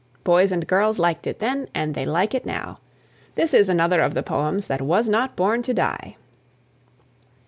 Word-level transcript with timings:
Boys 0.23 0.51
and 0.51 0.65
girls 0.65 0.97
liked 0.97 1.27
it 1.27 1.37
then 1.37 1.67
and 1.75 1.93
they 1.93 2.05
like 2.07 2.33
it 2.33 2.43
now. 2.43 2.79
This 3.35 3.53
is 3.53 3.69
another 3.69 4.01
of 4.01 4.15
the 4.15 4.23
poems 4.23 4.65
that 4.65 4.81
was 4.81 5.07
not 5.07 5.35
born 5.35 5.61
to 5.61 5.75
die. 5.75 6.17